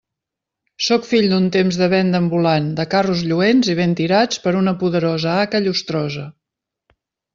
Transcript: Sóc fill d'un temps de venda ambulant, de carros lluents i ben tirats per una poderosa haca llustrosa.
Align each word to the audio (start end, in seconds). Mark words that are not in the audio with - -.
Sóc 0.85 1.03
fill 1.09 1.25
d'un 1.33 1.43
temps 1.55 1.77
de 1.81 1.89
venda 1.91 2.21
ambulant, 2.23 2.71
de 2.79 2.85
carros 2.95 3.21
lluents 3.33 3.69
i 3.75 3.77
ben 3.83 3.93
tirats 4.03 4.41
per 4.47 4.55
una 4.63 4.77
poderosa 4.85 5.37
haca 5.45 5.63
llustrosa. 5.67 6.25